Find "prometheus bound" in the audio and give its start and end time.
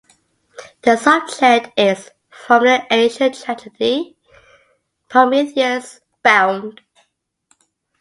5.07-6.81